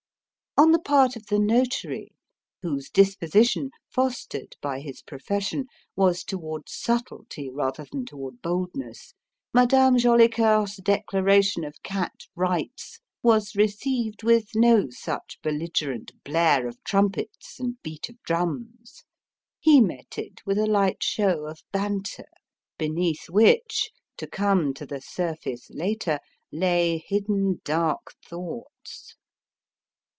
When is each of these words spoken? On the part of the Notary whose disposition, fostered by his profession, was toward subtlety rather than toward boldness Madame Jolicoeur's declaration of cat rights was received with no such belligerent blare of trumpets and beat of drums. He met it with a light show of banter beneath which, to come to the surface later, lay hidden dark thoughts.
On 0.57 0.73
the 0.73 0.79
part 0.79 1.15
of 1.15 1.27
the 1.27 1.39
Notary 1.39 2.11
whose 2.61 2.89
disposition, 2.89 3.71
fostered 3.89 4.57
by 4.61 4.81
his 4.81 5.01
profession, 5.01 5.65
was 5.95 6.25
toward 6.25 6.67
subtlety 6.67 7.49
rather 7.49 7.85
than 7.89 8.05
toward 8.05 8.41
boldness 8.41 9.13
Madame 9.53 9.97
Jolicoeur's 9.97 10.75
declaration 10.75 11.63
of 11.63 11.81
cat 11.83 12.11
rights 12.35 12.99
was 13.23 13.55
received 13.55 14.23
with 14.23 14.49
no 14.53 14.89
such 14.89 15.37
belligerent 15.41 16.11
blare 16.25 16.67
of 16.67 16.83
trumpets 16.83 17.57
and 17.57 17.81
beat 17.81 18.09
of 18.09 18.21
drums. 18.23 19.05
He 19.57 19.79
met 19.79 20.17
it 20.17 20.45
with 20.45 20.57
a 20.57 20.67
light 20.67 21.01
show 21.01 21.45
of 21.45 21.63
banter 21.71 22.27
beneath 22.77 23.29
which, 23.29 23.89
to 24.17 24.27
come 24.27 24.73
to 24.73 24.85
the 24.85 24.99
surface 24.99 25.69
later, 25.69 26.19
lay 26.51 26.97
hidden 27.07 27.61
dark 27.63 28.13
thoughts. 28.27 29.15